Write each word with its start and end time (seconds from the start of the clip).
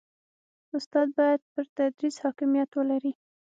استاد 0.77 1.07
باید 1.17 1.41
پر 1.53 1.65
تدریس 1.77 2.15
حاکمیت 2.23 2.69
ولري. 2.73 3.13